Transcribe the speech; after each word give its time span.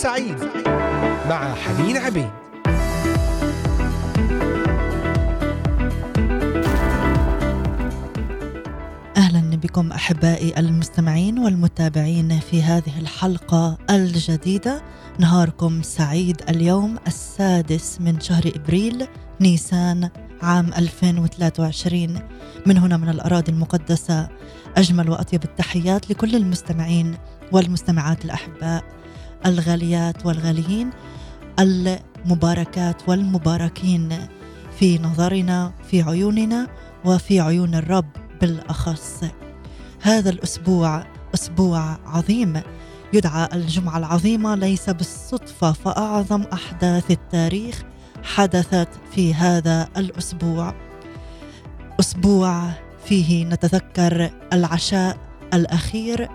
سعيد 0.00 0.38
مع 1.28 1.54
حنين 1.54 1.96
عبيد. 1.96 2.30
أهلا 9.16 9.56
بكم 9.56 9.92
أحبائي 9.92 10.58
المستمعين 10.58 11.38
والمتابعين 11.38 12.40
في 12.40 12.62
هذه 12.62 13.00
الحلقة 13.00 13.78
الجديدة. 13.90 14.82
نهاركم 15.18 15.82
سعيد 15.82 16.42
اليوم 16.48 16.98
السادس 17.06 18.00
من 18.00 18.20
شهر 18.20 18.52
إبريل 18.56 19.06
نيسان 19.40 20.10
عام 20.42 20.72
2023 20.78 22.18
من 22.66 22.78
هنا 22.78 22.96
من 22.96 23.08
الأراضي 23.08 23.52
المقدسة 23.52 24.28
أجمل 24.76 25.10
وأطيب 25.10 25.44
التحيات 25.44 26.10
لكل 26.10 26.36
المستمعين 26.36 27.14
والمستمعات 27.52 28.24
الأحباء. 28.24 28.99
الغاليات 29.46 30.26
والغاليين 30.26 30.90
المباركات 31.58 33.08
والمباركين 33.08 34.28
في 34.78 34.98
نظرنا 34.98 35.72
في 35.90 36.02
عيوننا 36.02 36.66
وفي 37.04 37.40
عيون 37.40 37.74
الرب 37.74 38.06
بالأخص. 38.40 39.24
هذا 40.00 40.30
الأسبوع 40.30 41.04
أسبوع 41.34 41.98
عظيم. 42.06 42.60
يدعى 43.12 43.48
الجمعة 43.52 43.98
العظيمة 43.98 44.54
ليس 44.54 44.90
بالصدفة 44.90 45.72
فأعظم 45.72 46.42
أحداث 46.52 47.10
التاريخ 47.10 47.82
حدثت 48.22 48.88
في 49.12 49.34
هذا 49.34 49.88
الأسبوع. 49.96 50.74
أسبوع 52.00 52.70
فيه 53.04 53.44
نتذكر 53.44 54.30
العشاء 54.52 55.16
الأخير 55.54 56.28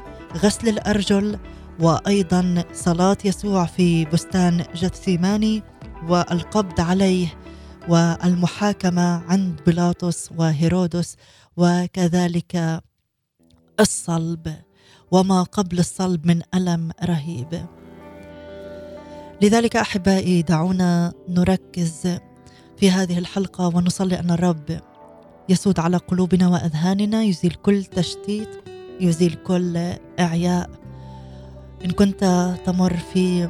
غسل 0.43 0.67
الأرجل 0.69 1.39
وأيضا 1.79 2.63
صلاة 2.73 3.17
يسوع 3.25 3.65
في 3.65 4.05
بستان 4.05 4.63
جثيماني 4.75 5.63
والقبض 6.09 6.81
عليه 6.81 7.27
والمحاكمة 7.89 9.23
عند 9.31 9.61
بيلاطس 9.65 10.29
وهيرودس 10.37 11.15
وكذلك 11.57 12.81
الصلب 13.79 14.55
وما 15.11 15.43
قبل 15.43 15.79
الصلب 15.79 16.27
من 16.27 16.41
ألم 16.55 16.91
رهيب. 17.03 17.65
لذلك 19.41 19.75
أحبائي 19.75 20.41
دعونا 20.41 21.13
نركز 21.29 22.17
في 22.77 22.91
هذه 22.91 23.17
الحلقة 23.17 23.67
ونصلي 23.67 24.19
أن 24.19 24.31
الرب 24.31 24.79
يسود 25.49 25.79
على 25.79 25.97
قلوبنا 25.97 26.47
وأذهاننا 26.47 27.23
يزيل 27.23 27.53
كل 27.53 27.83
تشتيت 27.83 28.49
يزيل 29.01 29.33
كل 29.33 29.93
إعياء. 30.19 30.84
إن 31.85 31.91
كنت 31.91 32.53
تمر 32.65 32.97
في 32.97 33.49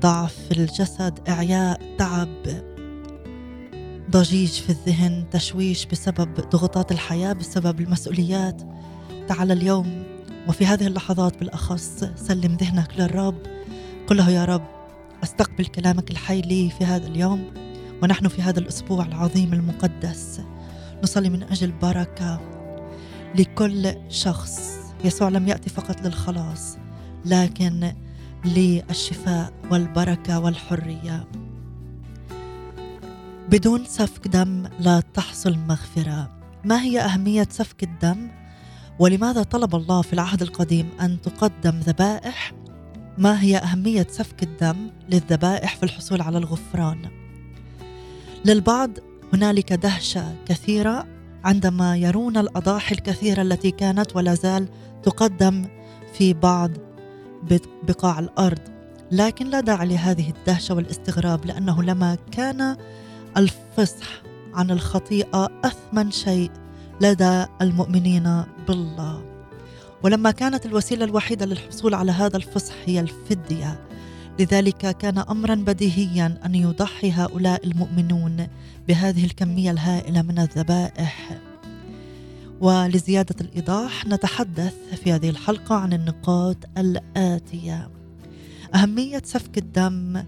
ضعف 0.00 0.34
في 0.34 0.60
الجسد 0.60 1.18
إعياء 1.28 1.96
تعب 1.98 2.44
ضجيج 4.10 4.50
في 4.50 4.70
الذهن 4.70 5.24
تشويش 5.30 5.86
بسبب 5.86 6.34
ضغوطات 6.50 6.92
الحياة 6.92 7.32
بسبب 7.32 7.80
المسؤوليات. 7.80 8.62
تعال 9.28 9.52
اليوم 9.52 10.02
وفي 10.48 10.66
هذه 10.66 10.86
اللحظات 10.86 11.38
بالأخص 11.38 12.04
سلم 12.16 12.56
ذهنك 12.56 12.88
للرب. 12.98 13.38
قل 14.06 14.16
له 14.16 14.30
يا 14.30 14.44
رب 14.44 14.64
أستقبل 15.22 15.66
كلامك 15.66 16.10
الحي 16.10 16.40
لي 16.40 16.70
في 16.78 16.84
هذا 16.84 17.06
اليوم 17.06 17.50
ونحن 18.02 18.28
في 18.28 18.42
هذا 18.42 18.58
الأسبوع 18.58 19.06
العظيم 19.06 19.52
المقدس. 19.52 20.40
نصلي 21.02 21.30
من 21.30 21.42
أجل 21.42 21.72
بركه 21.72 22.40
لكل 23.34 23.94
شخص. 24.08 24.78
يسوع 25.04 25.28
لم 25.28 25.48
يأتي 25.48 25.70
فقط 25.70 26.00
للخلاص. 26.00 26.83
لكن 27.24 27.92
للشفاء 28.44 29.52
والبركة 29.70 30.38
والحرية. 30.38 31.24
بدون 33.50 33.84
سفك 33.84 34.28
دم 34.28 34.64
لا 34.80 35.02
تحصل 35.14 35.56
مغفرة. 35.68 36.30
ما 36.64 36.82
هي 36.82 37.00
أهمية 37.00 37.46
سفك 37.50 37.82
الدم؟ 37.82 38.28
ولماذا 38.98 39.42
طلب 39.42 39.74
الله 39.74 40.02
في 40.02 40.12
العهد 40.12 40.42
القديم 40.42 40.88
أن 41.00 41.20
تقدم 41.20 41.80
ذبائح؟ 41.80 42.52
ما 43.18 43.42
هي 43.42 43.56
أهمية 43.56 44.06
سفك 44.10 44.42
الدم 44.42 44.90
للذبائح 45.08 45.76
في 45.76 45.82
الحصول 45.82 46.20
على 46.22 46.38
الغفران؟ 46.38 47.08
للبعض 48.44 48.90
هنالك 49.32 49.72
دهشة 49.72 50.34
كثيرة 50.46 51.06
عندما 51.44 51.96
يرون 51.96 52.36
الأضاحي 52.36 52.94
الكثيرة 52.94 53.42
التي 53.42 53.70
كانت 53.70 54.16
ولا 54.16 54.34
زال 54.34 54.68
تقدم 55.02 55.64
في 56.12 56.32
بعض 56.32 56.70
بقاع 57.88 58.18
الأرض. 58.18 58.58
لكن 59.10 59.46
لا 59.46 59.60
داعي 59.60 59.88
لهذه 59.88 60.30
الدهشة 60.30 60.74
والاستغراب 60.74 61.46
لأنه 61.46 61.82
لما 61.82 62.18
كان 62.32 62.76
الفصح 63.36 64.22
عن 64.54 64.70
الخطيئة 64.70 65.48
أثمن 65.64 66.10
شيء 66.10 66.50
لدى 67.00 67.46
المؤمنين 67.62 68.44
بالله. 68.68 69.24
ولما 70.02 70.30
كانت 70.30 70.66
الوسيلة 70.66 71.04
الوحيدة 71.04 71.46
للحصول 71.46 71.94
على 71.94 72.12
هذا 72.12 72.36
الفصح 72.36 72.74
هي 72.86 73.00
الفدية. 73.00 73.80
لذلك 74.40 74.96
كان 74.98 75.18
امرا 75.18 75.54
بديهيا 75.54 76.38
أن 76.46 76.54
يضحي 76.54 77.10
هؤلاء 77.10 77.66
المؤمنون 77.66 78.46
بهذه 78.88 79.24
الكمية 79.24 79.70
الهائلة 79.70 80.22
من 80.22 80.38
الذبائح. 80.38 81.38
ولزيادة 82.64 83.34
الإيضاح 83.40 84.06
نتحدث 84.06 84.74
في 85.04 85.12
هذه 85.12 85.30
الحلقة 85.30 85.74
عن 85.74 85.92
النقاط 85.92 86.56
الآتية. 86.78 87.90
أهمية 88.74 89.22
سفك 89.24 89.58
الدم 89.58 90.24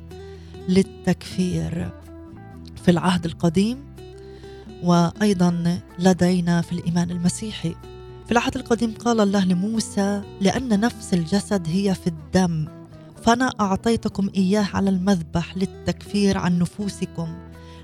للتكفير 0.69 1.91
في 2.85 2.91
العهد 2.91 3.25
القديم 3.25 3.85
وأيضا 4.83 5.81
لدينا 5.99 6.61
في 6.61 6.73
الإيمان 6.73 7.11
المسيحي. 7.11 7.75
في 8.27 8.33
العهد 8.33 8.57
القديم 8.57 8.95
قال 8.95 9.21
الله 9.21 9.45
لموسى 9.45 10.23
لأن 10.41 10.81
نفس 10.81 11.15
الجسد 11.15 11.67
هي 11.69 11.95
في 11.95 12.07
الدم 12.07 12.69
فأنا 13.23 13.53
أعطيتكم 13.61 14.31
إياه 14.37 14.67
على 14.75 14.91
المذبح 14.91 15.57
للتكفير 15.57 16.39
عن 16.39 16.59
نفوسكم 16.59 17.29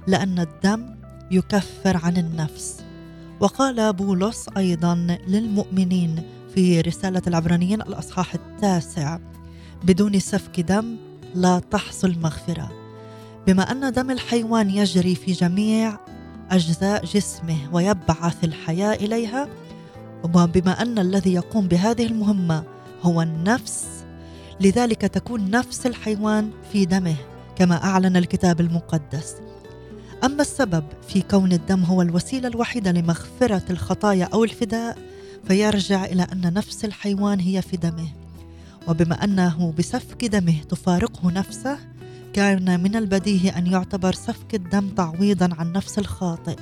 لأن 0.06 0.38
الدم 0.38 0.96
يكفر 1.30 1.96
عن 1.96 2.16
النفس. 2.16 2.91
وقال 3.42 3.92
بولس 3.92 4.48
أيضا 4.56 5.19
للمؤمنين 5.26 6.22
في 6.54 6.80
رسالة 6.80 7.22
العبرانيين 7.26 7.82
الأصحاح 7.82 8.34
التاسع 8.34 9.19
بدون 9.84 10.20
سفك 10.20 10.60
دم 10.60 10.97
لا 11.34 11.58
تحصل 11.58 12.14
مغفرة 12.19 12.70
بما 13.47 13.72
أن 13.72 13.92
دم 13.92 14.10
الحيوان 14.10 14.70
يجري 14.70 15.14
في 15.14 15.32
جميع 15.32 15.98
أجزاء 16.50 17.04
جسمه 17.04 17.56
ويبعث 17.72 18.44
الحياة 18.44 18.94
إليها 18.94 19.48
وبما 20.25 20.82
أن 20.82 20.98
الذي 20.98 21.34
يقوم 21.34 21.69
بهذه 21.69 22.06
المهمة 22.06 22.64
هو 23.02 23.22
النفس 23.22 24.04
لذلك 24.60 25.00
تكون 25.00 25.50
نفس 25.50 25.86
الحيوان 25.86 26.50
في 26.72 26.84
دمه 26.84 27.16
كما 27.56 27.84
أعلن 27.84 28.16
الكتاب 28.16 28.60
المقدس. 28.60 29.36
أما 30.25 30.43
السبب 30.43 30.84
في 31.09 31.22
كون 31.22 31.53
الدم 31.53 31.83
هو 31.83 32.03
الوسيلة 32.03 32.49
الوحيدة 32.49 32.93
لمغفرة 32.93 33.62
الخطايا 33.71 34.25
أو 34.25 34.44
الفداء 34.44 34.99
فيرجع 35.49 36.05
إلى 36.05 36.27
أن 36.33 36.55
نفس 36.55 36.84
الحيوان 36.84 37.41
هي 37.41 37.62
في 37.62 37.77
دمه. 37.77 38.09
وبما 38.88 39.25
أنه 39.25 39.72
بسفك 39.78 40.25
دمه 40.25 40.61
تفارقه 40.69 41.31
نفسه 41.31 41.78
كان 42.32 42.82
من 42.82 42.97
البديهي 42.97 43.49
أن 43.50 43.66
يعتبر 43.66 44.12
سفك 44.12 44.55
الدم 44.55 44.88
تعويضا 44.88 45.49
عن 45.59 45.72
نفس 45.72 45.99
الخاطئ. 45.99 46.56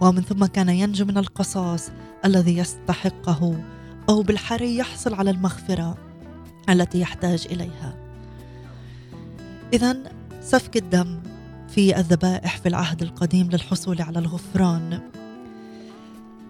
ومن 0.00 0.22
ثم 0.22 0.46
كان 0.46 0.68
ينجو 0.68 1.04
من 1.04 1.18
القصاص 1.18 1.90
الذي 2.24 2.56
يستحقه 2.56 3.62
أو 4.08 4.22
بالحري 4.22 4.76
يحصل 4.76 5.14
على 5.14 5.30
المغفرة 5.30 5.98
التي 6.68 7.00
يحتاج 7.00 7.46
إليها. 7.50 7.94
اذا 9.72 9.96
سفك 10.40 10.76
الدم 10.76 11.31
في 11.74 11.98
الذبائح 11.98 12.56
في 12.56 12.68
العهد 12.68 13.02
القديم 13.02 13.50
للحصول 13.50 14.02
على 14.02 14.18
الغفران. 14.18 15.00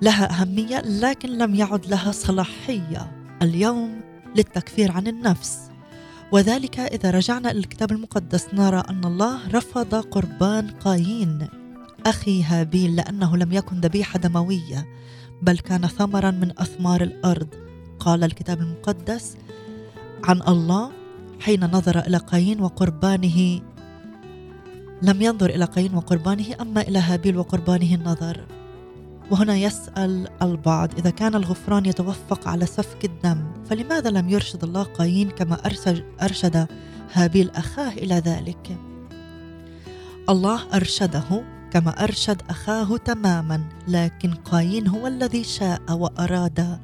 لها 0.02 0.40
أهمية 0.40 0.80
لكن 0.80 1.28
لم 1.38 1.54
يعد 1.54 1.86
لها 1.86 2.12
صلاحية 2.12 3.12
اليوم 3.42 4.00
للتكفير 4.36 4.92
عن 4.92 5.06
النفس. 5.06 5.58
وذلك 6.32 6.80
إذا 6.80 7.10
رجعنا 7.10 7.50
إلى 7.50 7.58
الكتاب 7.58 7.92
المقدس 7.92 8.54
نرى 8.54 8.82
أن 8.90 9.04
الله 9.04 9.48
رفض 9.48 9.94
قربان 9.94 10.70
قايين. 10.70 11.48
أخي 12.06 12.42
هابيل 12.42 12.96
لأنه 12.96 13.36
لم 13.36 13.52
يكن 13.52 13.80
ذبيحة 13.80 14.18
دموية 14.18 14.86
بل 15.42 15.58
كان 15.58 15.86
ثمرا 15.86 16.30
من 16.30 16.52
أثمار 16.58 17.02
الأرض. 17.02 17.48
قال 18.00 18.24
الكتاب 18.24 18.60
المقدس 18.60 19.36
عن 20.24 20.42
الله 20.48 20.90
حين 21.40 21.64
نظر 21.64 21.98
إلى 21.98 22.16
قايين 22.16 22.60
وقربانه 22.60 23.60
لم 25.02 25.22
ينظر 25.22 25.50
إلى 25.50 25.64
قايين 25.64 25.94
وقربانه 25.94 26.44
أما 26.60 26.80
إلى 26.80 26.98
هابيل 26.98 27.36
وقربانه 27.36 27.94
النظر. 27.94 28.46
وهنا 29.30 29.56
يسأل 29.56 30.28
البعض 30.42 30.94
إذا 30.98 31.10
كان 31.10 31.34
الغفران 31.34 31.86
يتوفق 31.86 32.48
على 32.48 32.66
سفك 32.66 33.04
الدم 33.04 33.44
فلماذا 33.70 34.10
لم 34.10 34.28
يرشد 34.28 34.64
الله 34.64 34.82
قايين 34.82 35.30
كما 35.30 35.58
أرشد 36.22 36.66
هابيل 37.12 37.50
أخاه 37.50 37.92
إلى 37.92 38.14
ذلك؟ 38.14 38.76
الله 40.28 40.60
أرشده 40.74 41.44
كما 41.70 42.04
أرشد 42.04 42.42
أخاه 42.50 42.96
تماما 42.96 43.64
لكن 43.88 44.34
قايين 44.34 44.86
هو 44.86 45.06
الذي 45.06 45.44
شاء 45.44 45.80
وأراد 45.90 46.80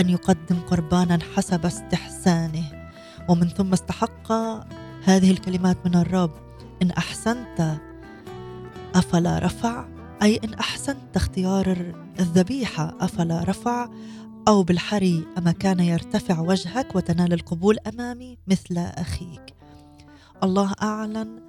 أن 0.00 0.08
يقدم 0.08 0.56
قربانا 0.70 1.18
حسب 1.36 1.66
استحسانه. 1.66 2.64
ومن 3.28 3.48
ثم 3.48 3.72
استحق 3.72 4.32
هذه 5.04 5.30
الكلمات 5.30 5.76
من 5.86 5.94
الرب. 5.94 6.51
إن 6.82 6.90
أحسنت 6.90 7.80
أفلا 8.94 9.38
رفع 9.38 9.88
أي 10.22 10.40
إن 10.44 10.54
أحسنت 10.54 11.16
اختيار 11.16 11.94
الذبيحة 12.20 12.96
أفلا 13.00 13.44
رفع 13.44 13.88
أو 14.48 14.62
بالحري 14.62 15.24
أما 15.38 15.52
كان 15.52 15.80
يرتفع 15.80 16.40
وجهك 16.40 16.96
وتنال 16.96 17.32
القبول 17.32 17.78
أمامي 17.78 18.38
مثل 18.46 18.78
أخيك. 18.78 19.54
الله 20.42 20.74
أعلن 20.82 21.42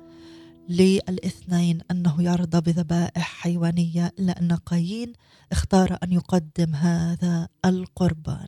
للإثنين 0.69 1.81
أنه 1.91 2.23
يرضى 2.23 2.61
بذبائح 2.61 3.41
حيوانية 3.41 4.13
إلا 4.19 4.39
أن 4.41 4.55
قايين 4.55 5.13
اختار 5.51 5.97
أن 6.03 6.11
يقدم 6.11 6.75
هذا 6.75 7.47
القربان. 7.65 8.47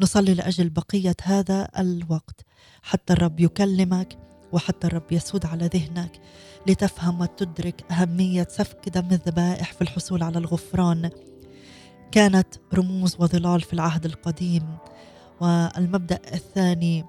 نصلي 0.00 0.34
لأجل 0.34 0.68
بقية 0.68 1.16
هذا 1.22 1.68
الوقت. 1.78 2.40
حتى 2.82 3.12
الرب 3.12 3.40
يكلمك. 3.40 4.18
وحتى 4.56 4.86
الرب 4.86 5.12
يسود 5.12 5.46
على 5.46 5.66
ذهنك 5.66 6.20
لتفهم 6.66 7.20
وتدرك 7.20 7.84
أهمية 7.90 8.46
سفك 8.50 8.88
دم 8.88 9.08
الذبائح 9.12 9.72
في 9.72 9.82
الحصول 9.82 10.22
على 10.22 10.38
الغفران. 10.38 11.10
كانت 12.12 12.46
رموز 12.74 13.16
وظلال 13.18 13.60
في 13.60 13.72
العهد 13.72 14.04
القديم. 14.04 14.76
والمبدأ 15.40 16.20
الثاني 16.34 17.04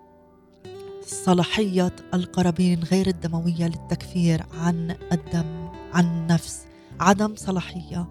صلاحية 1.06 1.96
القرابين 2.14 2.84
غير 2.84 3.08
الدموية 3.08 3.68
للتكفير 3.68 4.46
عن 4.54 4.96
الدم 5.12 5.70
عن 5.94 6.06
النفس 6.06 6.66
عدم 7.00 7.36
صلاحية. 7.36 8.08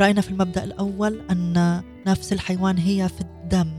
رأينا 0.00 0.20
في 0.20 0.30
المبدأ 0.30 0.64
الأول 0.64 1.20
أن 1.30 1.82
نفس 2.06 2.32
الحيوان 2.32 2.78
هي 2.78 3.08
في 3.08 3.20
الدم. 3.20 3.72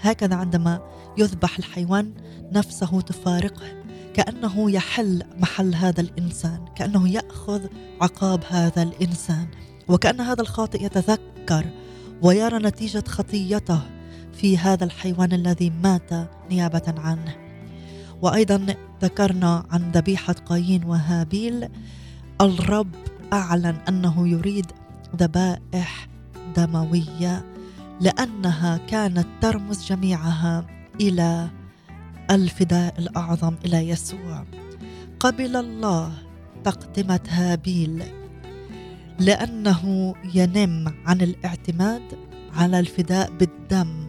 هكذا 0.00 0.34
عندما 0.34 0.80
يذبح 1.18 1.58
الحيوان 1.58 2.14
نفسه 2.52 3.00
تفارقه. 3.00 3.77
كأنه 4.14 4.70
يحل 4.70 5.22
محل 5.38 5.74
هذا 5.74 6.00
الإنسان 6.00 6.60
كأنه 6.76 7.08
يأخذ 7.08 7.66
عقاب 8.00 8.44
هذا 8.48 8.82
الإنسان 8.82 9.46
وكأن 9.88 10.20
هذا 10.20 10.42
الخاطئ 10.42 10.84
يتذكر 10.84 11.66
ويرى 12.22 12.58
نتيجة 12.58 13.04
خطيته 13.08 13.80
في 14.32 14.58
هذا 14.58 14.84
الحيوان 14.84 15.32
الذي 15.32 15.70
مات 15.70 16.10
نيابة 16.50 16.94
عنه. 16.98 17.36
وأيضا 18.22 18.66
ذكرنا 19.02 19.66
عن 19.70 19.90
ذبيحة 19.90 20.32
قايين 20.32 20.84
وهابيل 20.84 21.68
الرب 22.40 22.90
أعلن 23.32 23.76
أنه 23.88 24.28
يريد 24.28 24.66
ذبائح 25.16 26.08
دموية 26.56 27.44
لأنها 28.00 28.76
كانت 28.76 29.26
ترمز 29.40 29.86
جميعها 29.86 30.66
إلى 31.00 31.48
الفداء 32.30 32.94
الأعظم 32.98 33.54
إلى 33.64 33.88
يسوع. 33.88 34.44
قبل 35.20 35.56
الله 35.56 36.12
تقدمة 36.64 37.20
هابيل 37.28 38.02
لأنه 39.18 40.14
ينم 40.34 40.94
عن 41.06 41.20
الاعتماد 41.20 42.02
على 42.54 42.80
الفداء 42.80 43.30
بالدم 43.30 44.06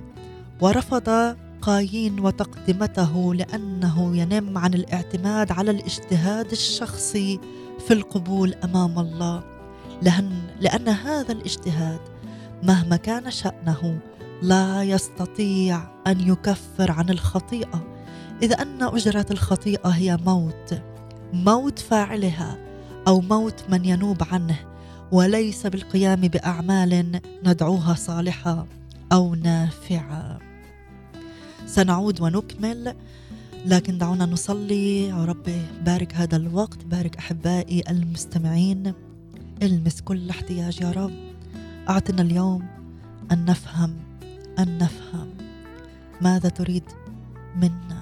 ورفض 0.61 1.35
قايين 1.61 2.19
وتقدمته 2.19 3.33
لأنه 3.33 4.17
ينم 4.17 4.57
عن 4.57 4.73
الاعتماد 4.73 5.51
على 5.51 5.71
الاجتهاد 5.71 6.51
الشخصي 6.51 7.39
في 7.87 7.93
القبول 7.93 8.53
أمام 8.53 8.99
الله. 8.99 9.43
لأن, 10.01 10.31
لأن 10.59 10.89
هذا 10.89 11.31
الاجتهاد 11.31 11.99
مهما 12.63 12.95
كان 12.95 13.31
شأنه 13.31 13.99
لا 14.41 14.83
يستطيع 14.83 15.81
أن 16.07 16.19
يكفر 16.19 16.91
عن 16.91 17.09
الخطيئة. 17.09 17.88
إذا 18.41 18.61
أن 18.61 18.83
أجرة 18.83 19.25
الخطيئة 19.31 19.89
هي 19.89 20.17
موت 20.25 20.81
موت 21.33 21.79
فاعلها 21.79 22.57
أو 23.07 23.21
موت 23.21 23.63
من 23.69 23.85
ينوب 23.85 24.23
عنه 24.31 24.59
وليس 25.11 25.67
بالقيام 25.67 26.21
بأعمال 26.21 27.21
ندعوها 27.43 27.93
صالحة 27.93 28.67
أو 29.11 29.35
نافعة. 29.35 30.39
سنعود 31.65 32.21
ونكمل 32.21 32.95
لكن 33.65 33.97
دعونا 33.97 34.25
نصلي. 34.25 35.07
يا 35.07 35.25
رب 35.25 35.49
بارك 35.85 36.15
هذا 36.15 36.35
الوقت 36.35 36.85
بارك 36.85 37.17
أحبائي 37.17 37.83
المستمعين 37.89 38.93
المس 39.61 40.01
كل 40.01 40.29
احتياج. 40.29 40.81
يا 40.81 40.91
رب 40.91 41.13
أعطنا 41.89 42.21
اليوم 42.21 42.67
أن 43.31 43.45
نفهم 43.45 43.95
أن 44.59 44.77
نفهم 44.77 45.27
ماذا 46.21 46.49
تريد 46.49 46.83
منا. 47.55 47.98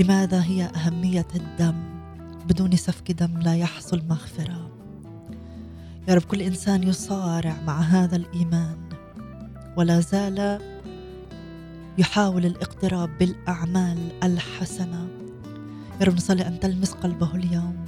لماذا 0.00 0.42
هي 0.42 0.64
أهمية 0.64 1.26
الدم؟ 1.34 1.74
بدون 2.48 2.76
سفك 2.76 3.12
دم 3.12 3.38
لا 3.38 3.56
يحصل 3.56 4.02
مغفرة. 4.08 4.70
يا 6.08 6.14
رب 6.14 6.22
كل 6.22 6.42
إنسان 6.42 6.82
يصارع 6.82 7.56
مع 7.66 7.80
هذا 7.80 8.16
الإيمان. 8.16 8.76
ولا 9.76 10.00
زال 10.00 10.60
يحاول 11.98 12.46
الاقتراب 12.46 13.18
بالأعمال 13.18 13.98
الحسنة. 14.22 15.08
يا 16.00 16.06
رب 16.06 16.14
نصلي 16.14 16.46
أن 16.46 16.60
تلمس 16.60 16.92
قلبه 16.92 17.34
اليوم 17.34 17.84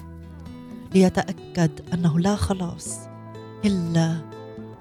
ليتأكد 0.94 1.70
أنه 1.94 2.18
لا 2.18 2.36
خلاص 2.36 2.98
إلا 3.64 4.20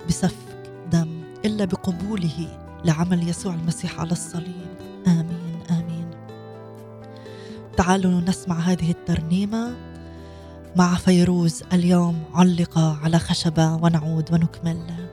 بسفك 0.08 0.72
دم 0.92 1.24
إلا 1.46 1.66
بقبوله 1.66 2.60
لعمل 2.86 3.30
يسوع 3.30 3.54
المسيح 3.54 4.00
على 4.00 4.12
الصليب. 4.12 4.66
آمين. 5.08 5.35
تعالوا 7.78 8.22
نسمع 8.22 8.60
هذه 8.60 8.92
الترنيمة 8.92 9.76
مع 10.76 10.96
فيروز 10.96 11.64
اليوم 11.74 12.24
علق 12.34 12.78
على 12.78 13.20
خشبة 13.20 13.76
ونعود 13.76 14.34
ونكمل. 14.34 15.05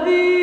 love 0.00 0.08
you. 0.08 0.39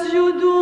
نسجد 0.00 0.57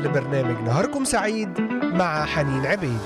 لبرنامج 0.00 0.64
نهاركم 0.64 1.04
سعيد 1.04 1.60
مع 1.82 2.24
حنين 2.24 2.66
عبيد. 2.66 3.00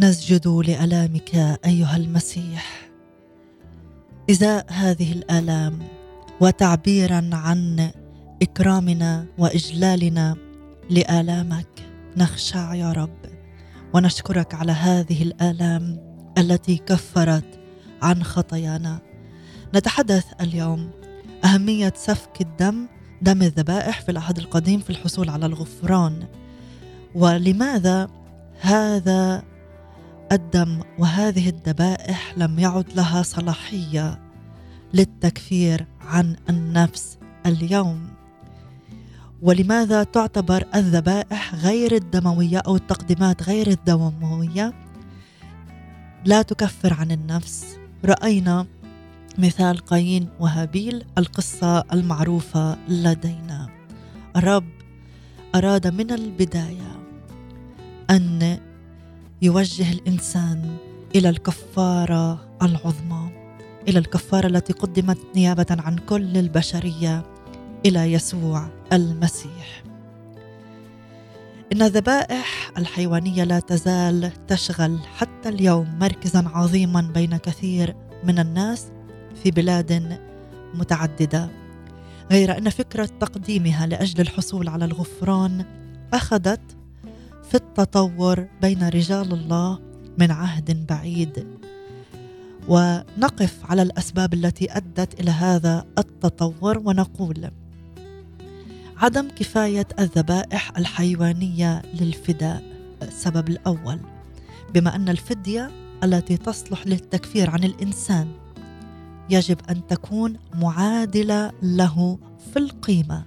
نسجد 0.00 0.48
لألامك 0.48 1.34
أيها 1.66 1.96
المسيح. 1.96 2.88
ازاء 4.30 4.66
هذه 4.68 5.12
الآلام 5.12 5.78
وتعبيرا 6.40 7.30
عن 7.32 7.90
إكرامنا 8.42 9.26
وإجلالنا 9.38 10.36
لآلامك. 10.92 11.68
نخشع 12.16 12.74
يا 12.74 12.92
رب. 12.92 13.18
ونشكرك 13.94 14.54
على 14.54 14.72
هذه 14.72 15.22
الآلام 15.22 15.98
التي 16.38 16.76
كفرت 16.76 17.60
عن 18.02 18.22
خطايانا. 18.22 19.00
نتحدث 19.74 20.24
اليوم. 20.40 20.90
أهمية 21.44 21.92
سفك 21.96 22.40
الدم 22.40 22.86
دم 23.22 23.42
الذبائح 23.42 24.00
في 24.00 24.10
العهد 24.10 24.38
القديم 24.38 24.80
في 24.80 24.90
الحصول 24.90 25.30
على 25.30 25.46
الغفران. 25.46 26.26
ولماذا 27.14 28.08
هذا 28.60 29.42
الدم 30.32 30.80
وهذه 30.98 31.48
الذبائح 31.48 32.34
لم 32.36 32.58
يعد 32.58 32.92
لها 32.96 33.22
صلاحية 33.22 34.20
للتكفير 34.94 35.86
عن 36.00 36.36
النفس 36.50 37.18
اليوم؟ 37.46 38.21
ولماذا 39.42 40.04
تعتبر 40.04 40.64
الذبائح 40.74 41.54
غير 41.54 41.94
الدموية 41.94 42.58
أو 42.58 42.76
التقديمات 42.76 43.42
غير 43.42 43.66
الدموية؟ 43.66 44.72
لا 46.24 46.42
تكفر 46.42 46.94
عن 46.94 47.10
النفس. 47.10 47.78
رأينا 48.04 48.66
مثال 49.38 49.78
قايين 49.78 50.28
وهابيل 50.40 51.04
القصة 51.18 51.84
المعروفة 51.92 52.78
لدينا. 52.88 53.68
الرب 54.36 54.68
أراد 55.54 55.86
من 55.86 56.10
البداية 56.10 57.00
أن 58.10 58.58
يوجه 59.42 59.92
الإنسان 59.92 60.76
إلى 61.14 61.28
الكفارة 61.28 62.48
العظمى 62.62 63.30
إلى 63.88 63.98
الكفارة 63.98 64.46
التي 64.46 64.72
قدمت 64.72 65.18
نيابة 65.36 65.66
عن 65.70 65.96
كل 65.96 66.36
البشرية. 66.36 67.31
إلى 67.86 68.12
يسوع 68.12 68.68
المسيح. 68.92 69.82
إن 71.72 71.82
الذبائح 71.82 72.70
الحيوانية 72.78 73.44
لا 73.44 73.60
تزال 73.60 74.32
تشغل 74.46 74.98
حتى 75.16 75.48
اليوم 75.48 75.98
مركزا 75.98 76.44
عظيما 76.54 77.00
بين 77.00 77.36
كثير 77.36 77.96
من 78.24 78.38
الناس 78.38 78.86
في 79.42 79.50
بلاد 79.50 80.18
متعددة. 80.74 81.50
غير 82.30 82.58
أن 82.58 82.70
فكرة 82.70 83.08
تقديمها 83.20 83.86
لأجل 83.86 84.20
الحصول 84.20 84.68
على 84.68 84.84
الغفران 84.84 85.64
أخذت 86.12 86.76
في 87.50 87.54
التطور 87.54 88.46
بين 88.62 88.88
رجال 88.88 89.32
الله 89.32 89.78
من 90.18 90.30
عهد 90.30 90.86
بعيد. 90.86 91.46
ونقف 92.68 93.58
على 93.64 93.82
الأسباب 93.82 94.34
التي 94.34 94.76
أدت 94.76 95.20
إلى 95.20 95.30
هذا 95.30 95.86
التطور 95.98 96.78
ونقول 96.78 97.50
عدم 99.02 99.28
كفاية 99.28 99.86
الذبائح 99.98 100.78
الحيوانية 100.78 101.82
للفداء 102.00 102.62
السبب 103.02 103.48
الأول. 103.48 104.00
بما 104.74 104.96
أن 104.96 105.08
الفدية 105.08 105.70
التي 106.04 106.36
تصلح 106.36 106.86
للتكفير 106.86 107.50
عن 107.50 107.64
الإنسان 107.64 108.28
يجب 109.30 109.56
أن 109.70 109.86
تكون 109.86 110.36
معادلة 110.54 111.52
له 111.62 112.18
في 112.52 112.58
القيمة. 112.58 113.24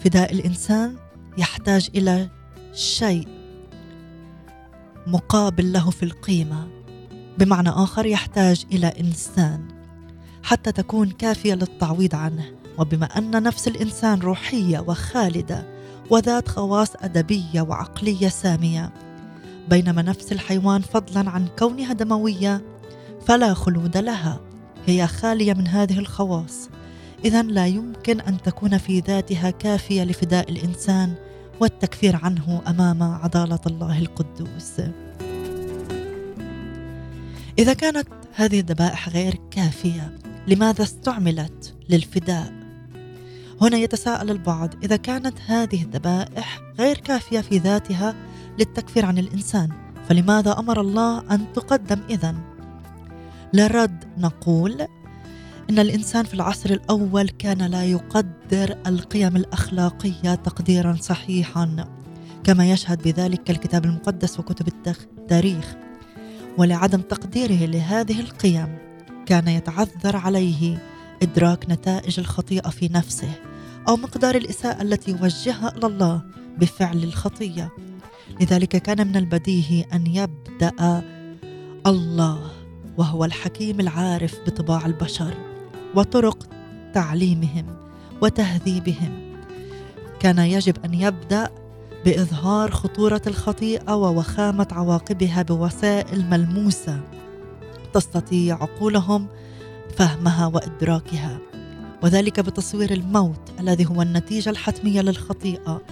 فداء 0.00 0.32
الإنسان 0.32 0.96
يحتاج 1.38 1.90
إلى 1.94 2.28
شيء 2.74 3.28
مقابل 5.06 5.72
له 5.72 5.90
في 5.90 6.02
القيمة. 6.02 6.68
بمعنى 7.38 7.68
آخر 7.68 8.06
يحتاج 8.06 8.64
إلى 8.72 8.86
إنسان. 8.86 9.68
حتى 10.42 10.72
تكون 10.72 11.10
كافية 11.10 11.54
للتعويض 11.54 12.14
عنه. 12.14 12.65
وبما 12.78 13.06
أن 13.06 13.42
نفس 13.42 13.68
الإنسان 13.68 14.20
روحية 14.20 14.78
وخالدة 14.78 15.66
وذات 16.10 16.48
خواص 16.48 16.96
أدبية 16.96 17.60
وعقلية 17.60 18.28
سامية. 18.28 18.92
بينما 19.70 20.02
نفس 20.02 20.32
الحيوان 20.32 20.80
فضلا 20.80 21.30
عن 21.30 21.46
كونها 21.58 21.92
دموية 21.92 22.62
فلا 23.26 23.54
خلود 23.54 23.96
لها 23.96 24.40
هي 24.86 25.06
خالية 25.06 25.54
من 25.54 25.68
هذه 25.68 25.98
الخواص. 25.98 26.68
اذا 27.24 27.42
لا 27.42 27.66
يمكن 27.66 28.20
أن 28.20 28.42
تكون 28.42 28.78
في 28.78 29.00
ذاتها 29.00 29.50
كافية 29.50 30.04
لفداء 30.04 30.50
الإنسان 30.50 31.14
والتكفير 31.60 32.16
عنه 32.22 32.62
أمام 32.68 33.02
عدالة 33.02 33.60
الله 33.66 33.98
القدوس. 33.98 34.80
إذا 37.58 37.72
كانت 37.72 38.08
هذه 38.34 38.60
الذبائح 38.60 39.08
غير 39.08 39.38
كافية 39.50 40.18
لماذا 40.46 40.82
استعملت 40.82 41.74
للفداء؟ 41.88 42.55
هنا 43.60 43.76
يتساءل 43.76 44.30
البعض 44.30 44.74
إذا 44.82 44.96
كانت 44.96 45.38
هذه 45.46 45.82
الذبائح 45.82 46.60
غير 46.78 46.98
كافية 46.98 47.40
في 47.40 47.58
ذاتها 47.58 48.14
للتكفير 48.58 49.06
عن 49.06 49.18
الإنسان 49.18 49.68
فلماذا 50.08 50.58
أمر 50.58 50.80
الله 50.80 51.22
أن 51.30 51.52
تقدم 51.52 52.00
إذن؟ 52.10 52.36
للرد 53.52 54.04
نقول 54.18 54.86
إن 55.70 55.78
الإنسان 55.78 56.24
في 56.24 56.34
العصر 56.34 56.70
الأول 56.70 57.28
كان 57.28 57.62
لا 57.62 57.84
يقدر 57.84 58.76
القيم 58.86 59.36
الأخلاقية 59.36 60.34
تقديرا 60.34 60.96
صحيحا 61.00 61.88
كما 62.44 62.70
يشهد 62.70 63.02
بذلك 63.02 63.50
الكتاب 63.50 63.84
المقدس 63.84 64.40
وكتب 64.40 64.68
التاريخ. 64.68 65.74
ولعدم 66.58 67.00
تقديره 67.00 67.66
لهذه 67.66 68.20
القيم 68.20 68.78
كان 69.26 69.48
يتعذر 69.48 70.16
عليه. 70.16 70.78
إدراك 71.22 71.70
نتائج 71.70 72.20
الخطيئة 72.20 72.68
في 72.70 72.88
نفسه 72.88 73.30
أو 73.88 73.96
مقدار 73.96 74.34
الإساءة 74.34 74.82
التي 74.82 75.10
يوجهها 75.10 75.72
إلى 75.76 75.86
الله 75.86 76.22
بفعل 76.58 77.04
الخطيه 77.04 77.72
لذلك 78.40 78.76
كان 78.76 79.06
من 79.06 79.16
البديهي 79.16 79.84
أن 79.92 80.06
يبدأ 80.06 81.02
الله 81.86 82.50
وهو 82.96 83.24
الحكيم 83.24 83.80
العارف 83.80 84.38
بطباع 84.46 84.86
البشر 84.86 85.34
وطرق 85.94 86.48
تعليمهم 86.94 87.66
وتهذيبهم. 88.22 89.36
كان 90.20 90.38
يجب 90.38 90.84
أن 90.84 90.94
يبدأ 90.94 91.50
بإظهار 92.04 92.70
خطورة 92.70 93.22
الخطيئة 93.26 93.94
ووخامة 93.94 94.68
عواقبها 94.72 95.42
بوسائل 95.42 96.30
ملموسة 96.30 97.00
تستطيع 97.94 98.54
عقولهم 98.54 99.28
فهمها 99.96 100.46
وإدراكها 100.46 101.38
وذلك 102.02 102.40
بتصوير 102.40 102.92
الموت 102.92 103.52
الذي 103.60 103.86
هو 103.86 104.02
النتيجة 104.02 104.50
الحتمية 104.50 105.00
للخطيئة 105.00 105.82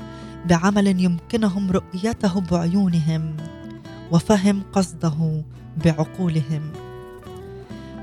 بعمل 0.47 1.05
يمكنهم 1.05 1.71
رؤيته 1.71 2.41
بعيونهم 2.41 3.37
وفهم 4.13 4.63
قصده 4.73 5.45
بعقولهم. 5.85 6.73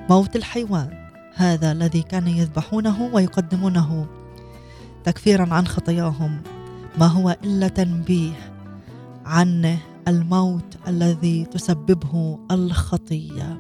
موت 0.10 0.36
الحيوان 0.36 1.10
هذا 1.36 1.72
الذي 1.72 2.02
كان 2.02 2.28
يذبحونه 2.28 3.10
ويقدمونه 3.14 4.08
تكفيرا 5.04 5.54
عن 5.54 5.68
خطاياهم 5.68 6.42
ما 7.00 7.06
هو 7.06 7.38
إلا 7.44 7.68
تنبيه 7.68 8.54
عن 9.26 9.78
الموت 10.08 10.78
الذي 10.88 11.46
تسببه 11.46 12.40
الخطيه 12.52 13.58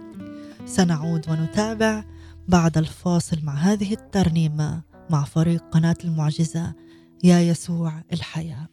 سنعود 0.66 1.30
ونتابع 1.30 2.04
بعد 2.48 2.78
الفاصل 2.78 3.44
مع 3.44 3.54
هذه 3.54 3.94
الترنيمة 3.94 4.82
مع 5.10 5.24
فريق 5.24 5.64
قناة 5.72 5.96
المعجزة 6.04 6.74
يا 7.24 7.40
يسوع 7.40 8.04
الحياة. 8.14 8.68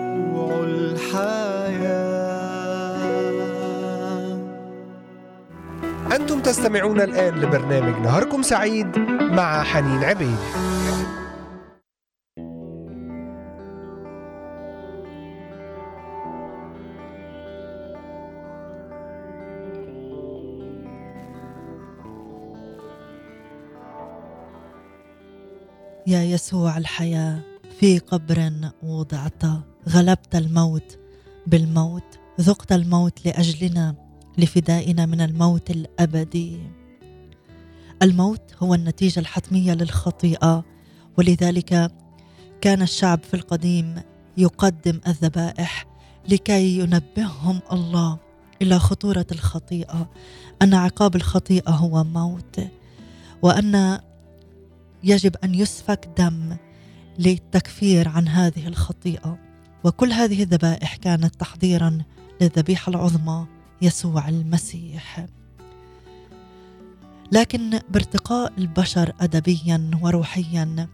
أنتم 6.18 6.42
تستمعون 6.42 7.02
الآن 7.02 7.36
لبرنامج 7.36 8.02
نهاركم 8.02 8.42
سعيد 8.42 8.98
مع 9.20 9.64
حنين 9.64 10.04
عبيد. 10.04 10.38
يا 26.08 26.24
يسوع 26.24 26.78
الحياة 26.78 27.40
في 27.80 28.00
قبر 28.00 28.52
وضعت 28.84 29.44
غلبت 29.90 30.36
الموت. 30.36 31.00
بالموت 31.48 32.20
ذقت 32.42 32.72
الموت 32.72 33.26
لأجلنا. 33.26 34.07
لفدائنا 34.38 35.06
من 35.06 35.21
الموت 35.21 35.69
الأبدي. 35.71 36.60
الموت 38.02 38.41
هو 38.60 38.73
النتيجة 38.73 39.19
الحتمية 39.19 39.73
للخطيئة 39.73 40.63
ولذلك 41.17 41.91
كان 42.62 42.82
الشعب 42.82 43.19
في 43.23 43.34
القديم 43.34 44.02
يقدم 44.38 45.00
الذبائح 45.08 45.86
لكي 46.30 46.80
ينبههم 46.80 47.60
الله 47.71 48.17
إلى 48.62 48.80
خطورة 48.80 49.26
الخطيئة 49.32 50.10
أن 50.62 50.73
عقاب 50.73 51.15
الخطيئة 51.15 51.71
هو 51.71 52.04
موت 52.04 52.60
وأن 53.41 54.00
يجب 55.04 55.36
أن 55.43 55.56
يسفك 55.56 56.10
دم 56.17 56.58
للتكفير 57.19 58.08
عن 58.08 58.28
هذه 58.28 58.67
الخطيئة. 58.67 59.38
وكل 59.84 60.12
هذه 60.12 60.43
الذبائح 60.43 60.95
كانت 60.95 61.36
تحضيرا 61.36 61.97
للذبيحة 62.41 62.89
العظمى. 62.89 63.45
يسوع 63.82 64.30
المسيح. 64.30 65.26
لكن 67.32 67.80
بارتقاء 67.90 68.54
البشر 68.58 69.13
ادبيا 69.20 69.92
وروحيا 70.02 70.88